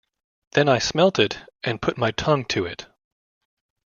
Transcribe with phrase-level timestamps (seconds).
[0.53, 2.87] Then I smelt it and put my tongue to it.